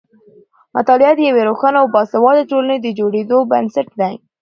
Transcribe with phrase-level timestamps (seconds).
[0.75, 4.13] مطالعه د یوې روښانه او باسواده ټولنې د جوړېدو بنسټ دی.